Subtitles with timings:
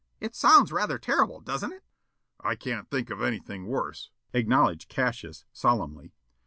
[0.19, 1.83] It sounds rather terrible, doesn't it?"
[2.39, 6.11] "I can't think of anything worse," acknowledged Cassius, solemnly.